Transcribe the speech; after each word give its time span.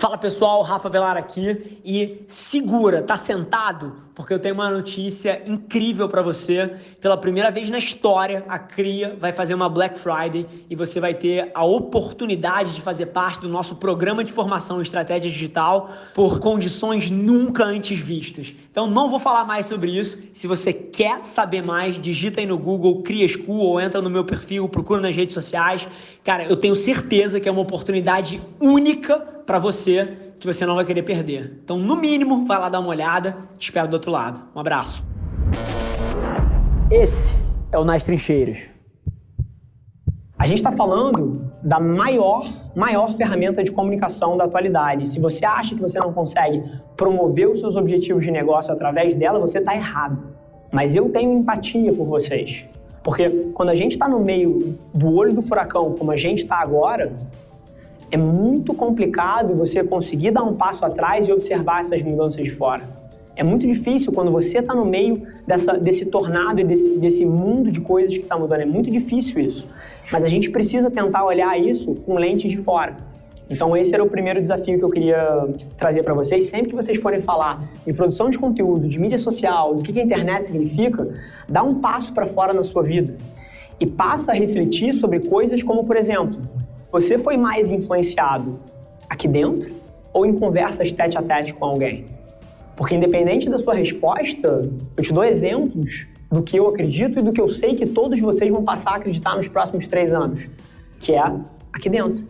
Fala 0.00 0.16
pessoal, 0.16 0.62
Rafa 0.62 0.88
Velar 0.88 1.18
aqui 1.18 1.78
e 1.84 2.24
segura, 2.26 3.02
tá 3.02 3.18
sentado? 3.18 3.96
Porque 4.14 4.32
eu 4.32 4.38
tenho 4.38 4.54
uma 4.54 4.70
notícia 4.70 5.42
incrível 5.44 6.08
para 6.08 6.22
você. 6.22 6.74
Pela 7.02 7.18
primeira 7.18 7.50
vez 7.50 7.68
na 7.68 7.76
história, 7.76 8.42
a 8.48 8.58
CRIA 8.58 9.14
vai 9.20 9.30
fazer 9.30 9.52
uma 9.52 9.68
Black 9.68 9.98
Friday 9.98 10.46
e 10.70 10.74
você 10.74 11.00
vai 11.00 11.12
ter 11.12 11.50
a 11.54 11.64
oportunidade 11.64 12.74
de 12.74 12.80
fazer 12.80 13.06
parte 13.06 13.42
do 13.42 13.48
nosso 13.50 13.76
programa 13.76 14.24
de 14.24 14.32
formação 14.32 14.78
em 14.78 14.82
estratégia 14.82 15.30
digital 15.30 15.90
por 16.14 16.40
condições 16.40 17.10
nunca 17.10 17.62
antes 17.62 17.98
vistas. 17.98 18.54
Então 18.70 18.86
não 18.86 19.10
vou 19.10 19.20
falar 19.20 19.44
mais 19.44 19.66
sobre 19.66 19.90
isso. 19.90 20.18
Se 20.32 20.46
você 20.46 20.72
quer 20.72 21.22
saber 21.22 21.60
mais, 21.60 21.98
digita 21.98 22.40
aí 22.40 22.46
no 22.46 22.56
Google 22.56 23.02
Cria 23.02 23.28
School 23.28 23.58
ou 23.58 23.78
entra 23.78 24.00
no 24.00 24.08
meu 24.08 24.24
perfil, 24.24 24.66
procura 24.66 25.02
nas 25.02 25.14
redes 25.14 25.34
sociais. 25.34 25.86
Cara, 26.24 26.44
eu 26.44 26.56
tenho 26.56 26.74
certeza 26.74 27.38
que 27.38 27.46
é 27.46 27.52
uma 27.52 27.60
oportunidade 27.60 28.40
única 28.58 29.39
para 29.50 29.58
você 29.58 30.16
que 30.38 30.46
você 30.46 30.64
não 30.64 30.76
vai 30.76 30.84
querer 30.84 31.02
perder. 31.02 31.58
Então, 31.64 31.76
no 31.76 31.96
mínimo, 31.96 32.46
vai 32.46 32.56
lá 32.56 32.68
dar 32.68 32.78
uma 32.78 32.90
olhada. 32.90 33.36
Te 33.58 33.64
espero 33.64 33.88
do 33.88 33.94
outro 33.94 34.08
lado. 34.08 34.40
Um 34.54 34.60
abraço. 34.60 35.04
Esse 36.88 37.36
é 37.72 37.76
o 37.76 37.84
Nas 37.84 38.04
Trincheiras. 38.04 38.60
A 40.38 40.46
gente 40.46 40.58
está 40.58 40.70
falando 40.70 41.50
da 41.64 41.80
maior, 41.80 42.48
maior 42.76 43.12
ferramenta 43.14 43.64
de 43.64 43.72
comunicação 43.72 44.36
da 44.36 44.44
atualidade. 44.44 45.08
Se 45.08 45.18
você 45.18 45.44
acha 45.44 45.74
que 45.74 45.82
você 45.82 45.98
não 45.98 46.12
consegue 46.12 46.62
promover 46.96 47.48
os 47.48 47.58
seus 47.58 47.74
objetivos 47.74 48.22
de 48.22 48.30
negócio 48.30 48.72
através 48.72 49.16
dela, 49.16 49.40
você 49.40 49.58
está 49.58 49.74
errado. 49.74 50.28
Mas 50.70 50.94
eu 50.94 51.08
tenho 51.08 51.36
empatia 51.36 51.92
por 51.92 52.06
vocês. 52.06 52.64
Porque 53.02 53.28
quando 53.52 53.70
a 53.70 53.74
gente 53.74 53.92
está 53.92 54.06
no 54.06 54.20
meio 54.20 54.78
do 54.94 55.12
olho 55.12 55.34
do 55.34 55.42
furacão, 55.42 55.96
como 55.98 56.12
a 56.12 56.16
gente 56.16 56.44
está 56.44 56.60
agora, 56.60 57.12
é 58.10 58.16
muito 58.16 58.74
complicado 58.74 59.54
você 59.54 59.84
conseguir 59.84 60.32
dar 60.32 60.42
um 60.42 60.54
passo 60.54 60.84
atrás 60.84 61.28
e 61.28 61.32
observar 61.32 61.80
essas 61.80 62.02
mudanças 62.02 62.42
de 62.42 62.50
fora. 62.50 62.82
É 63.36 63.44
muito 63.44 63.66
difícil 63.66 64.12
quando 64.12 64.30
você 64.30 64.58
está 64.58 64.74
no 64.74 64.84
meio 64.84 65.26
dessa, 65.46 65.78
desse 65.78 66.04
tornado 66.06 66.60
e 66.60 66.64
desse, 66.64 66.98
desse 66.98 67.24
mundo 67.24 67.70
de 67.70 67.80
coisas 67.80 68.14
que 68.14 68.22
está 68.22 68.36
mudando. 68.36 68.60
É 68.60 68.66
muito 68.66 68.90
difícil 68.90 69.40
isso. 69.40 69.66
Mas 70.12 70.24
a 70.24 70.28
gente 70.28 70.50
precisa 70.50 70.90
tentar 70.90 71.24
olhar 71.24 71.58
isso 71.58 71.94
com 71.94 72.14
lentes 72.16 72.50
de 72.50 72.58
fora. 72.58 72.96
Então 73.48 73.76
esse 73.76 73.94
era 73.94 74.02
o 74.02 74.08
primeiro 74.08 74.40
desafio 74.40 74.78
que 74.78 74.84
eu 74.84 74.90
queria 74.90 75.48
trazer 75.76 76.02
para 76.02 76.12
vocês. 76.12 76.50
Sempre 76.50 76.70
que 76.70 76.76
vocês 76.76 77.00
forem 77.00 77.22
falar 77.22 77.62
de 77.86 77.92
produção 77.92 78.28
de 78.28 78.38
conteúdo, 78.38 78.88
de 78.88 78.98
mídia 78.98 79.18
social, 79.18 79.74
do 79.74 79.82
que 79.82 79.98
a 79.98 80.02
internet 80.02 80.46
significa, 80.46 81.08
dá 81.48 81.62
um 81.62 81.76
passo 81.76 82.12
para 82.12 82.26
fora 82.26 82.52
na 82.52 82.62
sua 82.62 82.82
vida 82.82 83.14
e 83.80 83.86
passa 83.86 84.32
a 84.32 84.34
refletir 84.34 84.92
sobre 84.94 85.20
coisas 85.20 85.62
como, 85.62 85.84
por 85.84 85.96
exemplo, 85.96 86.38
você 86.92 87.18
foi 87.18 87.36
mais 87.36 87.68
influenciado 87.68 88.58
aqui 89.08 89.28
dentro 89.28 89.72
ou 90.12 90.26
em 90.26 90.34
conversas 90.34 90.90
tete 90.90 91.16
a 91.16 91.22
tete 91.22 91.54
com 91.54 91.64
alguém? 91.64 92.06
Porque 92.76 92.94
independente 92.94 93.48
da 93.48 93.58
sua 93.58 93.74
resposta, 93.74 94.68
eu 94.96 95.02
te 95.02 95.12
dou 95.12 95.24
exemplos 95.24 96.06
do 96.30 96.42
que 96.42 96.56
eu 96.56 96.66
acredito 96.66 97.18
e 97.18 97.22
do 97.22 97.32
que 97.32 97.40
eu 97.40 97.48
sei 97.48 97.74
que 97.74 97.86
todos 97.86 98.18
vocês 98.18 98.50
vão 98.50 98.64
passar 98.64 98.92
a 98.92 98.96
acreditar 98.96 99.36
nos 99.36 99.46
próximos 99.46 99.86
três 99.86 100.12
anos, 100.12 100.48
que 100.98 101.12
é 101.12 101.22
aqui 101.72 101.88
dentro. 101.88 102.24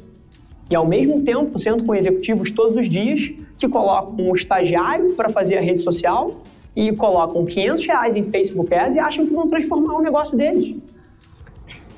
E 0.71 0.75
ao 0.75 0.87
mesmo 0.87 1.23
tempo, 1.23 1.59
sendo 1.59 1.85
com 1.85 1.95
executivos 1.95 2.51
todos 2.51 2.77
os 2.77 2.89
dias 2.89 3.33
que 3.59 3.69
colocam 3.69 4.15
um 4.19 4.35
estagiário 4.35 5.15
para 5.15 5.29
fazer 5.29 5.59
a 5.59 5.61
rede 5.61 5.81
social 5.81 6.43
e 6.77 6.93
colocam 6.93 7.45
500 7.45 7.87
reais 7.87 8.17
em 8.17 8.25
Facebook 8.25 8.73
Ads 8.73 8.97
e 8.97 9.01
acham 9.01 9.27
que 9.27 9.33
vão 9.33 9.49
transformar 9.49 9.95
o 9.95 10.03
negócio 10.03 10.37
deles. 10.37 10.79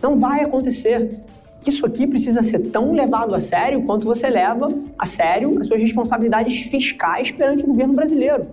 Não 0.02 0.16
vai 0.16 0.42
acontecer 0.42 1.20
isso 1.66 1.86
aqui 1.86 2.06
precisa 2.06 2.42
ser 2.42 2.58
tão 2.70 2.92
levado 2.92 3.34
a 3.34 3.40
sério 3.40 3.84
quanto 3.84 4.04
você 4.04 4.28
leva 4.28 4.66
a 4.98 5.06
sério 5.06 5.58
as 5.60 5.68
suas 5.68 5.80
responsabilidades 5.80 6.62
fiscais 6.62 7.30
perante 7.30 7.62
o 7.64 7.68
governo 7.68 7.94
brasileiro. 7.94 8.48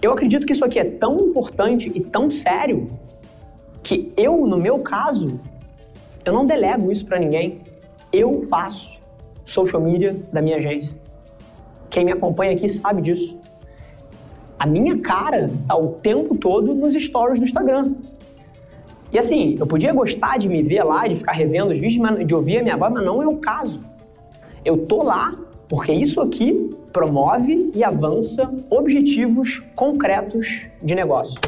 Eu 0.00 0.12
acredito 0.12 0.46
que 0.46 0.52
isso 0.52 0.64
aqui 0.64 0.78
é 0.78 0.84
tão 0.84 1.18
importante 1.20 1.90
e 1.94 2.00
tão 2.00 2.30
sério 2.30 2.88
que 3.82 4.12
eu, 4.16 4.46
no 4.46 4.58
meu 4.58 4.78
caso, 4.80 5.40
eu 6.24 6.32
não 6.32 6.44
delego 6.44 6.92
isso 6.92 7.06
para 7.06 7.18
ninguém. 7.18 7.60
Eu 8.12 8.42
faço 8.42 9.00
social 9.44 9.80
media 9.80 10.16
da 10.32 10.42
minha 10.42 10.56
agência. 10.56 10.96
Quem 11.88 12.04
me 12.04 12.12
acompanha 12.12 12.52
aqui 12.52 12.68
sabe 12.68 13.02
disso. 13.02 13.38
A 14.58 14.66
minha 14.66 15.00
cara 15.00 15.46
está 15.46 15.76
o 15.76 15.88
tempo 15.88 16.36
todo 16.36 16.74
nos 16.74 16.94
stories 16.94 17.38
do 17.38 17.44
Instagram. 17.44 17.94
E 19.12 19.18
assim, 19.18 19.56
eu 19.58 19.66
podia 19.66 19.92
gostar 19.92 20.38
de 20.38 20.48
me 20.48 20.62
ver 20.62 20.82
lá, 20.82 21.06
de 21.06 21.14
ficar 21.14 21.32
revendo 21.32 21.72
os 21.72 21.78
vídeos, 21.78 22.26
de 22.26 22.34
ouvir 22.34 22.58
a 22.58 22.62
minha 22.62 22.76
voz, 22.76 22.92
mas 22.92 23.04
não 23.04 23.22
é 23.22 23.26
o 23.26 23.36
caso. 23.36 23.80
Eu 24.64 24.86
tô 24.86 25.02
lá 25.02 25.34
porque 25.68 25.92
isso 25.92 26.20
aqui 26.20 26.70
promove 26.92 27.70
e 27.74 27.84
avança 27.84 28.50
objetivos 28.70 29.58
concretos 29.74 30.66
de 30.82 30.94
negócio. 30.94 31.38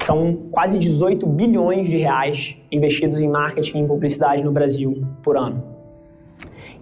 São 0.00 0.36
quase 0.52 0.78
18 0.78 1.26
bilhões 1.26 1.88
de 1.88 1.96
reais 1.96 2.56
investidos 2.70 3.20
em 3.20 3.28
marketing 3.28 3.84
e 3.84 3.86
publicidade 3.86 4.44
no 4.44 4.52
Brasil 4.52 5.04
por 5.22 5.36
ano. 5.36 5.62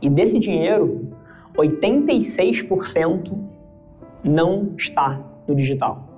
E 0.02 0.10
desse 0.10 0.38
dinheiro, 0.38 1.08
86% 1.56 3.32
não 4.22 4.72
está 4.76 5.20
no 5.46 5.54
digital. 5.54 6.13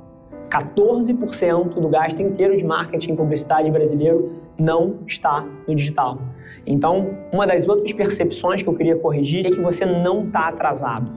14% 0.49 1.81
do 1.81 1.89
gasto 1.89 2.21
inteiro 2.21 2.57
de 2.57 2.65
marketing 2.65 3.13
e 3.13 3.17
publicidade 3.17 3.71
brasileiro 3.71 4.33
não 4.59 4.99
está 5.07 5.47
no 5.67 5.75
digital. 5.75 6.19
Então, 6.67 7.17
uma 7.33 7.47
das 7.47 7.69
outras 7.69 7.93
percepções 7.93 8.63
que 8.63 8.69
eu 8.69 8.75
queria 8.75 8.97
corrigir 8.97 9.47
é 9.47 9.51
que 9.51 9.61
você 9.61 9.85
não 9.85 10.25
está 10.25 10.49
atrasado. 10.49 11.11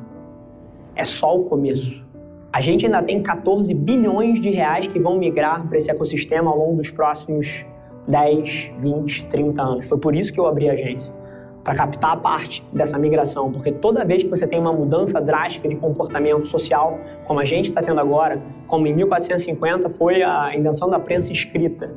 É 0.95 1.03
só 1.03 1.37
o 1.37 1.45
começo. 1.45 2.05
A 2.51 2.61
gente 2.61 2.85
ainda 2.85 3.01
tem 3.03 3.21
14 3.21 3.73
bilhões 3.73 4.41
de 4.41 4.49
reais 4.49 4.87
que 4.87 4.99
vão 4.99 5.17
migrar 5.17 5.67
para 5.67 5.77
esse 5.77 5.89
ecossistema 5.89 6.49
ao 6.49 6.57
longo 6.57 6.77
dos 6.77 6.89
próximos 6.89 7.65
10, 8.07 8.71
20, 8.79 9.25
30 9.27 9.61
anos. 9.61 9.87
Foi 9.87 9.97
por 9.97 10.15
isso 10.15 10.33
que 10.33 10.39
eu 10.39 10.47
abri 10.47 10.67
a 10.69 10.73
agência 10.73 11.18
para 11.63 11.75
captar 11.75 12.13
a 12.13 12.17
parte 12.17 12.65
dessa 12.71 12.97
migração, 12.97 13.51
porque 13.51 13.71
toda 13.71 14.05
vez 14.05 14.23
que 14.23 14.29
você 14.29 14.47
tem 14.47 14.59
uma 14.59 14.73
mudança 14.73 15.19
drástica 15.19 15.67
de 15.67 15.75
comportamento 15.75 16.47
social, 16.47 16.97
como 17.25 17.39
a 17.39 17.45
gente 17.45 17.65
está 17.65 17.81
tendo 17.81 17.99
agora, 17.99 18.41
como 18.65 18.87
em 18.87 18.93
1450 18.93 19.89
foi 19.89 20.23
a 20.23 20.55
invenção 20.55 20.89
da 20.89 20.99
prensa 20.99 21.31
escrita, 21.31 21.91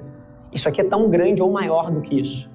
isso 0.53 0.69
aqui 0.69 0.81
é 0.81 0.84
tão 0.84 1.09
grande 1.09 1.43
ou 1.43 1.51
maior 1.51 1.91
do 1.91 2.01
que 2.01 2.21
isso. 2.21 2.51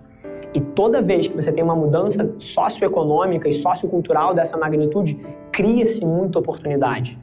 E 0.53 0.61
toda 0.61 1.01
vez 1.01 1.27
que 1.27 1.35
você 1.35 1.51
tem 1.51 1.63
uma 1.63 1.75
mudança 1.75 2.33
socioeconômica 2.39 3.49
e 3.49 3.53
sociocultural 3.53 4.33
dessa 4.33 4.57
magnitude, 4.57 5.19
cria-se 5.51 6.05
muita 6.05 6.39
oportunidade. 6.39 7.17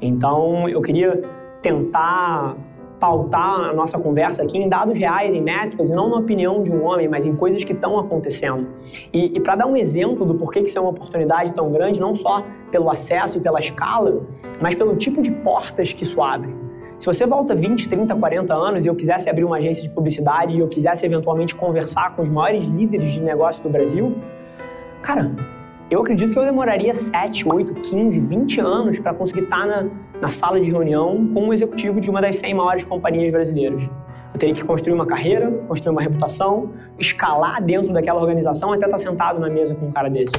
Então, 0.00 0.68
eu 0.68 0.80
queria 0.80 1.22
tentar 1.60 2.56
pautar 2.98 3.60
a 3.60 3.72
nossa 3.72 3.98
conversa 3.98 4.42
aqui 4.42 4.58
em 4.58 4.68
dados 4.68 4.98
reais, 4.98 5.32
em 5.32 5.40
métricas, 5.40 5.90
e 5.90 5.94
não 5.94 6.08
na 6.08 6.16
opinião 6.16 6.62
de 6.62 6.72
um 6.72 6.84
homem, 6.84 7.08
mas 7.08 7.26
em 7.26 7.34
coisas 7.34 7.62
que 7.64 7.72
estão 7.72 7.98
acontecendo. 7.98 8.66
E, 9.12 9.36
e 9.36 9.40
para 9.40 9.56
dar 9.56 9.66
um 9.66 9.76
exemplo 9.76 10.26
do 10.26 10.34
porquê 10.34 10.62
que 10.62 10.68
isso 10.68 10.78
é 10.78 10.80
uma 10.80 10.90
oportunidade 10.90 11.52
tão 11.52 11.70
grande, 11.70 12.00
não 12.00 12.14
só 12.14 12.44
pelo 12.70 12.90
acesso 12.90 13.38
e 13.38 13.40
pela 13.40 13.60
escala, 13.60 14.22
mas 14.60 14.74
pelo 14.74 14.96
tipo 14.96 15.22
de 15.22 15.30
portas 15.30 15.92
que 15.92 16.02
isso 16.02 16.20
abre. 16.20 16.54
Se 16.98 17.06
você 17.06 17.24
volta 17.24 17.54
20, 17.54 17.88
30, 17.88 18.14
40 18.16 18.54
anos 18.54 18.84
e 18.84 18.88
eu 18.88 18.94
quisesse 18.94 19.30
abrir 19.30 19.44
uma 19.44 19.58
agência 19.58 19.84
de 19.84 19.88
publicidade 19.88 20.56
e 20.56 20.58
eu 20.58 20.66
quisesse 20.66 21.06
eventualmente 21.06 21.54
conversar 21.54 22.16
com 22.16 22.22
os 22.22 22.28
maiores 22.28 22.66
líderes 22.66 23.12
de 23.12 23.20
negócio 23.20 23.62
do 23.62 23.68
Brasil, 23.68 24.16
cara, 25.00 25.30
eu 25.90 26.00
acredito 26.02 26.32
que 26.32 26.38
eu 26.38 26.44
demoraria 26.44 26.94
7, 26.94 27.48
8, 27.48 27.74
15, 27.74 28.20
20 28.20 28.60
anos 28.60 28.98
para 28.98 29.14
conseguir 29.14 29.44
estar 29.44 29.60
tá 29.60 29.66
na, 29.66 29.90
na 30.20 30.28
sala 30.28 30.60
de 30.60 30.70
reunião 30.70 31.26
com 31.32 31.44
um 31.44 31.52
executivo 31.52 32.00
de 32.00 32.10
uma 32.10 32.20
das 32.20 32.36
100 32.36 32.54
maiores 32.54 32.84
companhias 32.84 33.32
brasileiras. 33.32 33.82
Eu 34.32 34.38
teria 34.38 34.54
que 34.54 34.62
construir 34.62 34.92
uma 34.92 35.06
carreira, 35.06 35.50
construir 35.66 35.92
uma 35.92 36.02
reputação, 36.02 36.72
escalar 36.98 37.62
dentro 37.62 37.92
daquela 37.92 38.20
organização 38.20 38.72
até 38.72 38.84
estar 38.84 38.96
tá 38.96 38.98
sentado 38.98 39.40
na 39.40 39.48
mesa 39.48 39.74
com 39.74 39.86
um 39.86 39.92
cara 39.92 40.10
desse. 40.10 40.34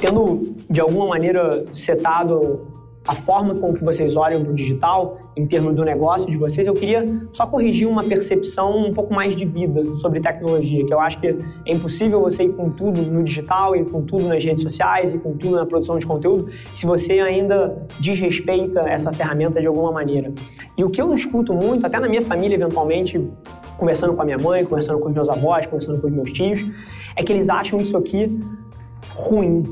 Tendo, 0.00 0.54
de 0.70 0.80
alguma 0.80 1.08
maneira, 1.08 1.64
setado 1.72 2.73
a 3.06 3.14
forma 3.14 3.54
com 3.54 3.74
que 3.74 3.84
vocês 3.84 4.16
olham 4.16 4.42
para 4.42 4.52
o 4.52 4.54
digital, 4.54 5.18
em 5.36 5.46
termos 5.46 5.74
do 5.74 5.82
negócio 5.82 6.30
de 6.30 6.36
vocês, 6.36 6.66
eu 6.66 6.74
queria 6.74 7.04
só 7.30 7.46
corrigir 7.46 7.86
uma 7.86 8.02
percepção 8.02 8.86
um 8.86 8.92
pouco 8.92 9.12
mais 9.12 9.36
de 9.36 9.44
vida 9.44 9.84
sobre 9.96 10.20
tecnologia, 10.20 10.84
que 10.86 10.92
eu 10.92 11.00
acho 11.00 11.18
que 11.18 11.26
é 11.26 11.36
impossível 11.66 12.20
você 12.20 12.44
ir 12.44 12.54
com 12.54 12.70
tudo 12.70 13.02
no 13.02 13.22
digital 13.22 13.76
e 13.76 13.84
com 13.84 14.02
tudo 14.02 14.26
nas 14.26 14.42
redes 14.42 14.62
sociais 14.62 15.12
e 15.12 15.18
com 15.18 15.36
tudo 15.36 15.56
na 15.56 15.66
produção 15.66 15.98
de 15.98 16.06
conteúdo 16.06 16.50
se 16.72 16.86
você 16.86 17.20
ainda 17.20 17.86
desrespeita 18.00 18.80
essa 18.80 19.12
ferramenta 19.12 19.60
de 19.60 19.66
alguma 19.66 19.92
maneira. 19.92 20.32
E 20.76 20.82
o 20.82 20.88
que 20.88 21.00
eu 21.00 21.12
escuto 21.12 21.52
muito, 21.52 21.86
até 21.86 22.00
na 22.00 22.08
minha 22.08 22.22
família 22.22 22.54
eventualmente, 22.54 23.20
conversando 23.76 24.14
com 24.14 24.22
a 24.22 24.24
minha 24.24 24.38
mãe, 24.38 24.64
conversando 24.64 24.98
com 24.98 25.08
os 25.08 25.14
meus 25.14 25.28
avós, 25.28 25.66
conversando 25.66 26.00
com 26.00 26.06
os 26.06 26.12
meus 26.12 26.32
tios, 26.32 26.64
é 27.16 27.22
que 27.22 27.32
eles 27.32 27.50
acham 27.50 27.78
isso 27.78 27.96
aqui 27.96 28.38
ruim, 29.14 29.62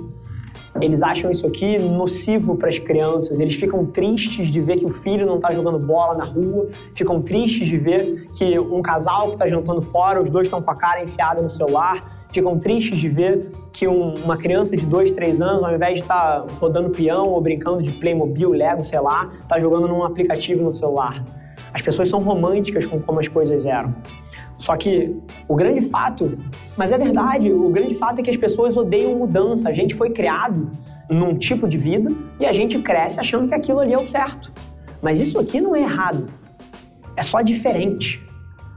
eles 0.81 1.03
acham 1.03 1.31
isso 1.31 1.47
aqui 1.47 1.79
nocivo 1.79 2.57
para 2.57 2.69
as 2.69 2.79
crianças, 2.79 3.39
eles 3.39 3.55
ficam 3.55 3.85
tristes 3.85 4.49
de 4.49 4.61
ver 4.61 4.79
que 4.79 4.87
o 4.87 4.93
filho 4.93 5.27
não 5.27 5.37
está 5.37 5.51
jogando 5.51 5.79
bola 5.79 6.17
na 6.17 6.25
rua, 6.25 6.69
ficam 6.95 7.21
tristes 7.21 7.69
de 7.69 7.77
ver 7.77 8.27
que 8.37 8.59
um 8.59 8.81
casal 8.81 9.29
que 9.29 9.35
está 9.35 9.47
jantando 9.47 9.83
fora, 9.83 10.23
os 10.23 10.31
dois 10.31 10.47
estão 10.47 10.63
com 10.63 10.71
a 10.71 10.75
cara 10.75 11.03
enfiada 11.03 11.43
no 11.43 11.51
celular, 11.51 12.27
ficam 12.31 12.59
tristes 12.59 12.99
de 12.99 13.09
ver 13.09 13.49
que 13.73 13.87
um, 13.87 14.15
uma 14.25 14.37
criança 14.37 14.77
de 14.77 14.87
2, 14.87 15.13
3 15.13 15.41
anos, 15.43 15.63
ao 15.63 15.75
invés 15.75 15.97
de 15.97 16.01
estar 16.01 16.41
tá 16.41 16.47
rodando 16.59 16.91
peão 16.91 17.29
ou 17.29 17.41
brincando 17.41 17.83
de 17.83 17.91
Playmobil, 17.91 18.51
Lego, 18.51 18.83
sei 18.83 19.01
lá, 19.01 19.31
está 19.41 19.61
jogando 19.61 19.87
num 19.87 20.03
aplicativo 20.03 20.63
no 20.63 20.75
celular. 20.75 21.23
As 21.73 21.83
pessoas 21.83 22.09
são 22.09 22.21
românticas 22.21 22.87
com 22.87 23.01
como 23.01 23.21
as 23.21 23.29
coisas 23.29 23.67
eram. 23.67 23.95
Só 24.63 24.77
que 24.77 25.13
o 25.49 25.57
grande 25.57 25.83
fato, 25.89 26.39
mas 26.77 26.93
é 26.93 26.97
verdade, 26.97 27.53
o 27.53 27.69
grande 27.69 27.97
fato 27.97 28.21
é 28.21 28.23
que 28.23 28.31
as 28.31 28.37
pessoas 28.37 28.77
odeiam 28.77 29.19
mudança. 29.19 29.69
A 29.69 29.73
gente 29.73 29.93
foi 29.93 30.11
criado 30.11 30.71
num 31.11 31.37
tipo 31.37 31.67
de 31.67 31.77
vida 31.77 32.09
e 32.39 32.47
a 32.47 32.53
gente 32.53 32.79
cresce 32.79 33.19
achando 33.19 33.49
que 33.49 33.55
aquilo 33.57 33.81
ali 33.81 33.93
é 33.93 33.99
o 33.99 34.09
certo. 34.09 34.53
Mas 35.03 35.19
isso 35.19 35.37
aqui 35.37 35.61
não 35.61 35.75
é 35.75 35.81
errado, 35.81 36.29
é 37.17 37.25
só 37.25 37.41
diferente. 37.41 38.25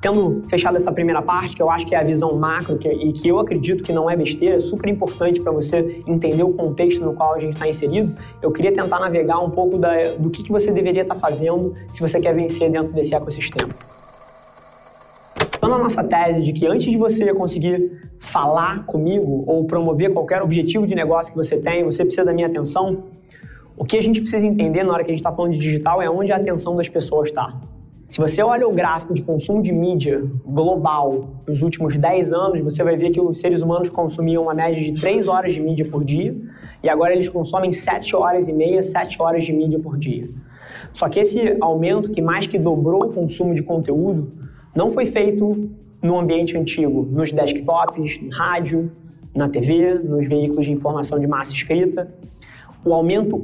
Tendo 0.02 0.42
fechado 0.50 0.76
essa 0.76 0.92
primeira 0.92 1.22
parte, 1.22 1.56
que 1.56 1.62
eu 1.62 1.70
acho 1.70 1.86
que 1.86 1.94
é 1.94 2.00
a 2.00 2.04
visão 2.04 2.36
macro 2.36 2.80
que, 2.80 2.90
e 2.90 3.14
que 3.14 3.28
eu 3.28 3.38
acredito 3.38 3.84
que 3.84 3.94
não 3.94 4.10
é 4.10 4.16
besteira, 4.16 4.56
é 4.56 4.60
super 4.60 4.90
importante 4.90 5.40
para 5.40 5.52
você 5.52 6.00
entender 6.08 6.42
o 6.42 6.54
contexto 6.54 7.06
no 7.06 7.14
qual 7.14 7.36
a 7.36 7.40
gente 7.40 7.54
está 7.54 7.70
inserido, 7.70 8.18
eu 8.42 8.52
queria 8.52 8.74
tentar 8.74 9.00
navegar 9.00 9.38
um 9.38 9.52
pouco 9.52 9.78
da, 9.78 10.16
do 10.18 10.32
que, 10.32 10.42
que 10.42 10.52
você 10.52 10.72
deveria 10.72 11.04
estar 11.04 11.14
tá 11.14 11.20
fazendo 11.20 11.76
se 11.88 12.02
você 12.02 12.20
quer 12.20 12.34
vencer 12.34 12.72
dentro 12.72 12.92
desse 12.92 13.14
ecossistema. 13.14 13.72
Então, 15.66 15.80
na 15.80 15.84
nossa 15.84 16.04
tese 16.04 16.42
de 16.42 16.54
que 16.54 16.68
antes 16.68 16.86
de 16.86 16.96
você 16.96 17.34
conseguir 17.34 18.00
falar 18.20 18.86
comigo 18.86 19.44
ou 19.48 19.66
promover 19.66 20.14
qualquer 20.14 20.44
objetivo 20.44 20.86
de 20.86 20.94
negócio 20.94 21.34
que 21.34 21.38
você 21.40 21.58
tem, 21.58 21.84
você 21.84 22.06
precisa 22.06 22.24
da 22.24 22.32
minha 22.32 22.46
atenção, 22.46 23.06
o 23.76 23.84
que 23.84 23.98
a 23.98 24.02
gente 24.04 24.22
precisa 24.22 24.46
entender 24.46 24.84
na 24.84 24.94
hora 24.94 25.04
que 25.04 25.10
a 25.10 25.14
gente 25.14 25.22
está 25.22 25.32
falando 25.32 25.54
de 25.54 25.58
digital 25.58 26.00
é 26.04 26.08
onde 26.08 26.32
a 26.32 26.36
atenção 26.36 26.76
das 26.76 26.88
pessoas 26.88 27.30
está. 27.30 27.60
Se 28.08 28.20
você 28.20 28.44
olha 28.44 28.68
o 28.68 28.72
gráfico 28.72 29.16
de 29.16 29.24
consumo 29.24 29.64
de 29.64 29.72
mídia 29.72 30.24
global 30.46 31.30
nos 31.48 31.64
últimos 31.64 31.98
10 31.98 32.32
anos, 32.32 32.64
você 32.64 32.84
vai 32.84 32.96
ver 32.96 33.10
que 33.10 33.20
os 33.20 33.40
seres 33.40 33.64
humanos 33.64 33.90
consumiam 33.90 34.44
uma 34.44 34.54
média 34.54 34.80
de 34.80 35.02
3 35.02 35.28
horas 35.28 35.52
de 35.52 35.60
mídia 35.60 35.88
por 35.90 36.04
dia 36.04 36.36
e 36.84 36.88
agora 36.88 37.12
eles 37.12 37.28
consomem 37.28 37.74
7 37.74 38.16
horas 38.16 38.48
e 38.48 38.54
meia, 38.54 38.84
7 38.84 39.20
horas 39.20 39.44
de 39.44 39.52
mídia 39.52 39.80
por 39.80 39.98
dia. 39.98 40.26
Só 40.94 41.10
que 41.10 41.20
esse 41.20 41.58
aumento, 41.60 42.12
que 42.12 42.22
mais 42.22 42.46
que 42.46 42.60
dobrou 42.60 43.06
o 43.06 43.12
consumo 43.12 43.56
de 43.56 43.64
conteúdo, 43.64 44.32
não 44.75 44.92
foi 44.92 45.06
feito 45.06 45.69
no 46.01 46.19
ambiente 46.19 46.57
antigo, 46.57 47.07
nos 47.10 47.31
desktops, 47.31 48.19
rádio, 48.31 48.92
na 49.33 49.50
TV, 49.50 49.95
nos 49.95 50.27
veículos 50.27 50.66
de 50.66 50.72
informação 50.72 51.19
de 51.19 51.27
massa 51.27 51.54
escrita. 51.54 52.13
O 52.83 52.94
aumento 52.94 53.42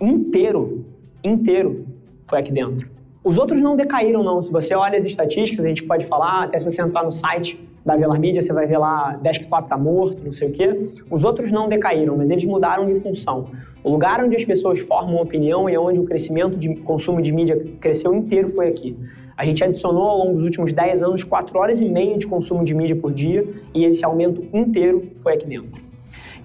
inteiro, 0.00 0.84
inteiro, 1.24 1.86
foi 2.26 2.38
aqui 2.38 2.52
dentro. 2.52 2.97
Os 3.24 3.36
outros 3.36 3.60
não 3.60 3.76
decaíram, 3.76 4.22
não. 4.22 4.40
Se 4.40 4.50
você 4.50 4.74
olha 4.74 4.96
as 4.96 5.04
estatísticas, 5.04 5.64
a 5.64 5.68
gente 5.68 5.82
pode 5.82 6.06
falar, 6.06 6.44
até 6.44 6.58
se 6.58 6.64
você 6.64 6.80
entrar 6.80 7.02
no 7.02 7.12
site 7.12 7.58
da 7.84 7.96
Velar 7.96 8.18
Media, 8.18 8.40
você 8.40 8.52
vai 8.52 8.66
ver 8.66 8.78
lá, 8.78 9.18
desktop 9.20 9.64
está 9.64 9.76
morto, 9.76 10.24
não 10.24 10.32
sei 10.32 10.48
o 10.48 10.52
quê. 10.52 10.78
Os 11.10 11.24
outros 11.24 11.50
não 11.50 11.68
decaíram, 11.68 12.16
mas 12.16 12.30
eles 12.30 12.44
mudaram 12.44 12.86
de 12.86 13.00
função. 13.00 13.46
O 13.82 13.90
lugar 13.90 14.22
onde 14.24 14.36
as 14.36 14.44
pessoas 14.44 14.80
formam 14.80 15.20
opinião 15.20 15.68
e 15.68 15.76
onde 15.76 15.98
o 15.98 16.04
crescimento 16.04 16.56
de 16.56 16.76
consumo 16.76 17.20
de 17.20 17.32
mídia 17.32 17.60
cresceu 17.80 18.14
inteiro 18.14 18.52
foi 18.52 18.68
aqui. 18.68 18.96
A 19.36 19.44
gente 19.44 19.64
adicionou 19.64 20.04
ao 20.04 20.18
longo 20.18 20.34
dos 20.34 20.44
últimos 20.44 20.72
10 20.72 21.02
anos 21.02 21.24
4 21.24 21.58
horas 21.58 21.80
e 21.80 21.88
meia 21.88 22.16
de 22.18 22.26
consumo 22.26 22.64
de 22.64 22.74
mídia 22.74 22.96
por 22.96 23.12
dia 23.12 23.46
e 23.74 23.84
esse 23.84 24.04
aumento 24.04 24.46
inteiro 24.52 25.02
foi 25.22 25.34
aqui 25.34 25.46
dentro. 25.46 25.87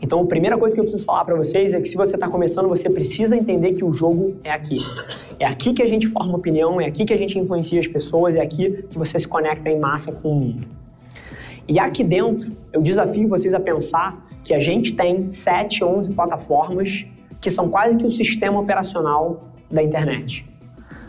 Então, 0.03 0.19
a 0.19 0.25
primeira 0.27 0.57
coisa 0.57 0.75
que 0.75 0.81
eu 0.81 0.83
preciso 0.83 1.05
falar 1.05 1.23
para 1.23 1.33
vocês 1.33 1.73
é 1.73 1.79
que 1.79 1.87
se 1.87 1.95
você 1.95 2.15
está 2.15 2.27
começando, 2.27 2.67
você 2.67 2.89
precisa 2.89 3.37
entender 3.37 3.75
que 3.75 3.85
o 3.85 3.93
jogo 3.93 4.35
é 4.43 4.51
aqui. 4.51 4.75
É 5.39 5.45
aqui 5.45 5.73
que 5.73 5.81
a 5.81 5.87
gente 5.87 6.07
forma 6.07 6.35
opinião, 6.35 6.81
é 6.81 6.85
aqui 6.87 7.05
que 7.05 7.13
a 7.13 7.17
gente 7.17 7.39
influencia 7.39 7.79
as 7.79 7.87
pessoas, 7.87 8.35
é 8.35 8.41
aqui 8.41 8.83
que 8.89 8.97
você 8.97 9.17
se 9.17 9.25
conecta 9.25 9.69
em 9.69 9.79
massa 9.79 10.11
com 10.11 10.29
o 10.29 10.35
mundo. 10.35 10.67
E 11.69 11.79
aqui 11.79 12.03
dentro, 12.03 12.51
eu 12.73 12.81
desafio 12.81 13.29
vocês 13.29 13.53
a 13.53 13.61
pensar 13.61 14.27
que 14.43 14.53
a 14.53 14.59
gente 14.59 14.93
tem 14.93 15.29
7, 15.29 15.85
11 15.85 16.11
plataformas 16.11 17.05
que 17.41 17.49
são 17.49 17.69
quase 17.69 17.95
que 17.95 18.05
o 18.05 18.11
sistema 18.11 18.59
operacional 18.59 19.39
da 19.71 19.81
internet. 19.81 20.45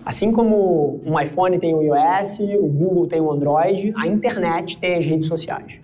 Assim 0.07 0.31
como 0.31 1.01
um 1.05 1.19
iPhone 1.19 1.59
tem 1.59 1.75
o 1.75 1.83
iOS, 1.83 2.39
o 2.39 2.69
Google 2.69 3.09
tem 3.09 3.21
o 3.21 3.33
Android, 3.33 3.93
a 3.97 4.07
internet 4.07 4.79
tem 4.79 4.95
as 4.95 5.05
redes 5.05 5.27
sociais. 5.27 5.84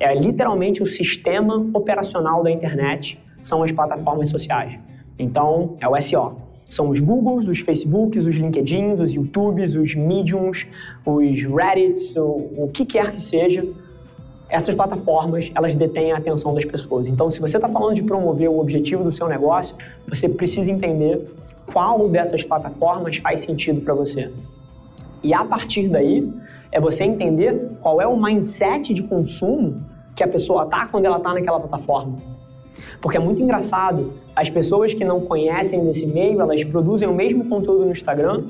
É 0.00 0.14
literalmente 0.14 0.82
o 0.82 0.86
sistema 0.86 1.56
operacional 1.74 2.42
da 2.42 2.50
internet, 2.50 3.20
são 3.38 3.62
as 3.62 3.70
plataformas 3.70 4.30
sociais. 4.30 4.80
Então, 5.18 5.76
é 5.78 5.86
o 5.86 6.00
SEO. 6.00 6.36
São 6.70 6.88
os 6.88 7.00
Googles, 7.00 7.46
os 7.46 7.58
Facebooks, 7.58 8.24
os 8.24 8.34
LinkedIns, 8.34 8.98
os 8.98 9.12
YouTubes, 9.12 9.74
os 9.74 9.94
Mediums, 9.94 10.66
os 11.04 11.42
Reddits, 11.42 12.16
o, 12.16 12.48
o 12.56 12.70
que 12.72 12.86
quer 12.86 13.12
que 13.12 13.20
seja. 13.20 13.62
Essas 14.48 14.74
plataformas, 14.74 15.50
elas 15.54 15.74
detêm 15.74 16.12
a 16.12 16.16
atenção 16.16 16.54
das 16.54 16.64
pessoas. 16.64 17.06
Então, 17.06 17.30
se 17.30 17.38
você 17.38 17.58
está 17.58 17.68
falando 17.68 17.96
de 17.96 18.02
promover 18.02 18.48
o 18.48 18.58
objetivo 18.58 19.04
do 19.04 19.12
seu 19.12 19.28
negócio, 19.28 19.76
você 20.08 20.28
precisa 20.28 20.70
entender 20.70 21.22
qual 21.66 22.08
dessas 22.08 22.42
plataformas 22.42 23.18
faz 23.18 23.40
sentido 23.40 23.82
para 23.82 23.94
você. 23.94 24.30
E 25.22 25.34
a 25.34 25.44
partir 25.44 25.88
daí, 25.88 26.26
é 26.72 26.80
você 26.80 27.04
entender 27.04 27.68
qual 27.82 28.00
é 28.00 28.06
o 28.06 28.16
mindset 28.16 28.94
de 28.94 29.02
consumo 29.02 29.89
que 30.20 30.24
a 30.24 30.28
pessoa 30.28 30.66
tá 30.66 30.86
quando 30.86 31.06
ela 31.06 31.18
tá 31.18 31.32
naquela 31.32 31.58
plataforma. 31.58 32.18
Porque 33.00 33.16
é 33.16 33.20
muito 33.20 33.40
engraçado, 33.42 34.12
as 34.36 34.50
pessoas 34.50 34.92
que 34.92 35.02
não 35.02 35.18
conhecem 35.18 35.82
desse 35.82 36.06
meio, 36.06 36.42
elas 36.42 36.62
produzem 36.62 37.08
o 37.08 37.14
mesmo 37.14 37.48
conteúdo 37.48 37.86
no 37.86 37.90
Instagram, 37.90 38.42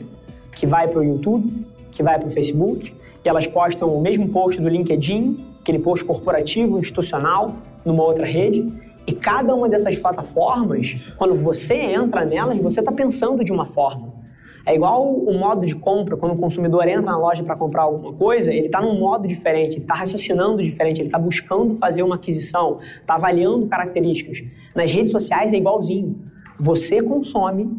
que 0.53 0.67
vai 0.67 0.89
para 0.89 0.99
o 0.99 1.05
YouTube, 1.05 1.49
que 1.93 2.03
vai 2.03 2.19
para 2.19 2.27
o 2.27 2.31
Facebook, 2.33 2.93
e 3.25 3.29
elas 3.29 3.47
postam 3.47 3.87
o 3.87 4.01
mesmo 4.01 4.29
post 4.31 4.61
do 4.61 4.69
LinkedIn, 4.69 5.39
aquele 5.61 5.79
post 5.79 6.05
corporativo, 6.05 6.77
institucional, 6.77 7.55
numa 7.85 8.03
outra 8.03 8.27
rede, 8.27 8.67
e 9.07 9.13
cada 9.13 9.55
uma 9.55 9.69
dessas 9.69 9.97
plataformas, 9.97 10.97
quando 11.17 11.37
você 11.37 11.75
entra 11.75 12.25
nelas, 12.25 12.61
você 12.61 12.81
está 12.81 12.91
pensando 12.91 13.45
de 13.45 13.53
uma 13.53 13.67
forma. 13.67 14.20
É 14.65 14.75
igual 14.75 15.11
o 15.13 15.33
modo 15.39 15.65
de 15.65 15.75
compra, 15.75 16.17
quando 16.17 16.35
o 16.35 16.39
consumidor 16.39 16.87
entra 16.87 17.03
na 17.03 17.17
loja 17.17 17.43
para 17.43 17.57
comprar 17.57 17.83
alguma 17.83 18.13
coisa, 18.13 18.53
ele 18.53 18.67
está 18.67 18.81
num 18.81 18.99
modo 18.99 19.27
diferente, 19.27 19.77
ele 19.77 19.83
está 19.83 19.95
raciocinando 19.95 20.63
diferente, 20.63 21.01
ele 21.01 21.09
está 21.09 21.19
buscando 21.19 21.77
fazer 21.77 22.03
uma 22.03 22.17
aquisição, 22.17 22.79
está 23.01 23.15
avaliando 23.15 23.67
características. 23.67 24.43
Nas 24.75 24.91
redes 24.91 25.13
sociais 25.13 25.53
é 25.53 25.57
igualzinho. 25.57 26.17
Você 26.59 27.03
consome 27.03 27.75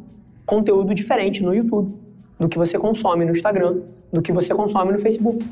conteúdo 0.45 0.93
diferente 0.93 1.43
no 1.43 1.53
YouTube 1.53 1.93
do 2.39 2.49
que 2.49 2.57
você 2.57 2.79
consome 2.79 3.23
no 3.23 3.31
Instagram, 3.31 3.81
do 4.11 4.21
que 4.21 4.31
você 4.31 4.53
consome 4.53 4.91
no 4.91 4.99
Facebook. 4.99 5.45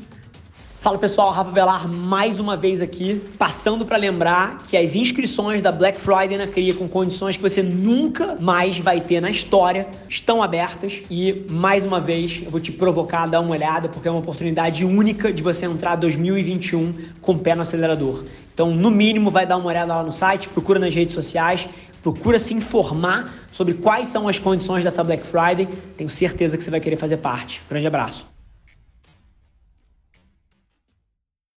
Fala 0.80 0.96
pessoal, 0.96 1.30
Rafa 1.30 1.50
Velar 1.50 1.86
mais 1.86 2.40
uma 2.40 2.56
vez 2.56 2.80
aqui, 2.80 3.20
passando 3.36 3.84
para 3.84 3.98
lembrar 3.98 4.62
que 4.66 4.78
as 4.78 4.94
inscrições 4.94 5.60
da 5.60 5.70
Black 5.70 6.00
Friday 6.00 6.38
na 6.38 6.46
Cria 6.46 6.72
com 6.72 6.88
condições 6.88 7.36
que 7.36 7.42
você 7.42 7.62
nunca 7.62 8.38
mais 8.40 8.78
vai 8.78 8.98
ter 8.98 9.20
na 9.20 9.30
história 9.30 9.86
estão 10.08 10.42
abertas 10.42 11.02
e 11.10 11.44
mais 11.50 11.84
uma 11.84 12.00
vez 12.00 12.40
eu 12.42 12.50
vou 12.50 12.58
te 12.58 12.72
provocar 12.72 13.24
a 13.24 13.26
dar 13.26 13.40
uma 13.40 13.50
olhada 13.50 13.90
porque 13.90 14.08
é 14.08 14.10
uma 14.10 14.20
oportunidade 14.20 14.82
única 14.82 15.30
de 15.30 15.42
você 15.42 15.66
entrar 15.66 15.96
2021 15.96 16.94
com 17.20 17.32
o 17.32 17.38
pé 17.38 17.54
no 17.54 17.60
acelerador. 17.60 18.24
Então, 18.54 18.70
no 18.70 18.90
mínimo, 18.90 19.30
vai 19.30 19.44
dar 19.44 19.58
uma 19.58 19.66
olhada 19.66 19.94
lá 19.94 20.02
no 20.02 20.12
site, 20.12 20.48
procura 20.48 20.78
nas 20.78 20.94
redes 20.94 21.14
sociais, 21.14 21.68
procura 22.02 22.38
se 22.38 22.54
informar 22.54 23.30
sobre 23.52 23.74
quais 23.74 24.08
são 24.08 24.26
as 24.26 24.38
condições 24.38 24.82
dessa 24.82 25.04
Black 25.04 25.26
Friday. 25.26 25.68
Tenho 25.98 26.08
certeza 26.08 26.56
que 26.56 26.64
você 26.64 26.70
vai 26.70 26.80
querer 26.80 26.96
fazer 26.96 27.18
parte. 27.18 27.60
Grande 27.68 27.86
abraço. 27.86 28.29